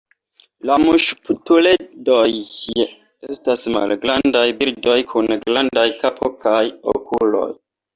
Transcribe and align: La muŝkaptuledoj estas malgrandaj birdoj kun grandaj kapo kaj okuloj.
La 0.69 0.77
muŝkaptuledoj 0.83 2.23
estas 2.87 3.69
malgrandaj 3.79 4.45
birdoj 4.65 5.01
kun 5.17 5.33
grandaj 5.47 5.89
kapo 6.05 6.37
kaj 6.45 6.61
okuloj. 7.01 7.51